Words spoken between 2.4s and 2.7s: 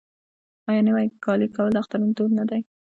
دی؟